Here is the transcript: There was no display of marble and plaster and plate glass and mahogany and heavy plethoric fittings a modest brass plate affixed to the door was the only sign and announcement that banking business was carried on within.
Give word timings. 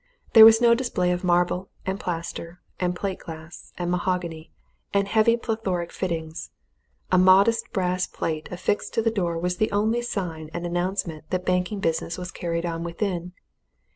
There 0.33 0.45
was 0.45 0.59
no 0.61 0.73
display 0.73 1.11
of 1.11 1.23
marble 1.23 1.69
and 1.85 1.99
plaster 1.99 2.59
and 2.79 2.95
plate 2.95 3.19
glass 3.19 3.71
and 3.77 3.91
mahogany 3.91 4.51
and 4.95 5.07
heavy 5.07 5.37
plethoric 5.37 5.91
fittings 5.91 6.49
a 7.11 7.19
modest 7.19 7.71
brass 7.71 8.07
plate 8.07 8.47
affixed 8.51 8.95
to 8.95 9.03
the 9.03 9.11
door 9.11 9.37
was 9.37 9.57
the 9.57 9.71
only 9.71 10.01
sign 10.01 10.49
and 10.55 10.65
announcement 10.65 11.29
that 11.29 11.45
banking 11.45 11.81
business 11.81 12.17
was 12.17 12.31
carried 12.31 12.65
on 12.65 12.83
within. 12.83 13.33